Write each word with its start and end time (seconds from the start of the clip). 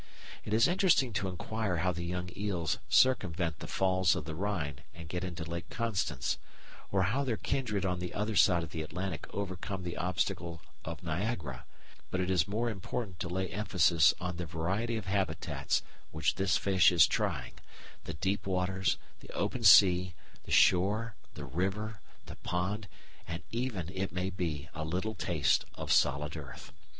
It 0.43 0.51
is 0.51 0.67
interesting 0.67 1.13
to 1.13 1.27
inquire 1.27 1.77
how 1.77 1.91
the 1.91 2.03
young 2.03 2.31
eels 2.35 2.79
circumvent 2.89 3.59
the 3.59 3.67
Falls 3.67 4.15
of 4.15 4.25
the 4.25 4.33
Rhine 4.33 4.81
and 4.95 5.07
get 5.07 5.23
into 5.23 5.43
Lake 5.43 5.69
Constance, 5.69 6.39
or 6.91 7.03
how 7.03 7.23
their 7.23 7.37
kindred 7.37 7.85
on 7.85 7.99
the 7.99 8.15
other 8.15 8.35
side 8.35 8.63
of 8.63 8.71
the 8.71 8.81
Atlantic 8.81 9.27
overcome 9.29 9.83
the 9.83 9.97
obstacle 9.97 10.63
of 10.83 11.03
Niagara; 11.03 11.65
but 12.09 12.19
it 12.19 12.31
is 12.31 12.47
more 12.47 12.67
important 12.67 13.19
to 13.19 13.29
lay 13.29 13.49
emphasis 13.49 14.11
on 14.19 14.37
the 14.37 14.47
variety 14.47 14.97
of 14.97 15.05
habitats 15.05 15.83
which 16.09 16.33
this 16.33 16.57
fish 16.57 16.91
is 16.91 17.05
trying 17.05 17.53
the 18.05 18.15
deep 18.15 18.47
waters, 18.47 18.97
the 19.19 19.29
open 19.33 19.63
sea, 19.63 20.15
the 20.45 20.51
shore, 20.51 21.13
the 21.35 21.45
river, 21.45 22.01
the 22.25 22.37
pond, 22.37 22.87
and 23.27 23.43
even, 23.51 23.87
it 23.93 24.11
may 24.11 24.31
be, 24.31 24.67
a 24.73 24.83
little 24.83 25.13
taste 25.13 25.63
of 25.75 25.91
solid 25.91 26.35
earth. 26.35 26.71